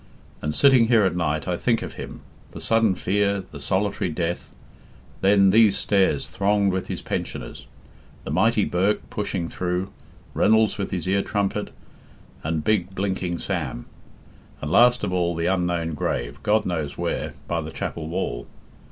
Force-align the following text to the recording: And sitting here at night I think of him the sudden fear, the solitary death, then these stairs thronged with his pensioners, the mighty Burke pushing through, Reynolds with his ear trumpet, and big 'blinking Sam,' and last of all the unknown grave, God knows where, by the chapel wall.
And 0.41 0.55
sitting 0.55 0.87
here 0.87 1.05
at 1.05 1.15
night 1.15 1.47
I 1.47 1.55
think 1.57 1.83
of 1.83 1.93
him 1.93 2.21
the 2.53 2.59
sudden 2.59 2.95
fear, 2.95 3.43
the 3.51 3.61
solitary 3.61 4.09
death, 4.09 4.49
then 5.21 5.51
these 5.51 5.77
stairs 5.77 6.25
thronged 6.27 6.71
with 6.73 6.87
his 6.87 7.03
pensioners, 7.03 7.67
the 8.23 8.31
mighty 8.31 8.65
Burke 8.65 9.07
pushing 9.11 9.47
through, 9.47 9.91
Reynolds 10.33 10.79
with 10.79 10.89
his 10.89 11.07
ear 11.07 11.21
trumpet, 11.21 11.69
and 12.43 12.63
big 12.63 12.95
'blinking 12.95 13.37
Sam,' 13.37 13.85
and 14.59 14.71
last 14.71 15.03
of 15.03 15.13
all 15.13 15.35
the 15.35 15.45
unknown 15.45 15.93
grave, 15.93 16.41
God 16.41 16.65
knows 16.65 16.97
where, 16.97 17.35
by 17.47 17.61
the 17.61 17.69
chapel 17.69 18.07
wall. 18.09 18.47